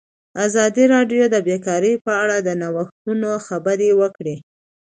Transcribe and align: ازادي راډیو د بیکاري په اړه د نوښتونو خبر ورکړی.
ازادي 0.45 0.83
راډیو 0.93 1.23
د 1.29 1.35
بیکاري 1.47 1.93
په 2.05 2.11
اړه 2.23 2.37
د 2.41 2.49
نوښتونو 2.61 3.29
خبر 3.47 3.79
ورکړی. 4.01 4.35